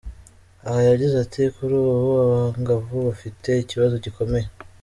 Aha 0.67 0.79
yagize 0.89 1.15
ati: 1.25 1.41
“kuri 1.55 1.73
ubu 1.79 1.91
abangavu 2.23 2.95
bafite 3.07 3.49
ikibazo 3.57 3.95
gikomeye. 4.05 4.47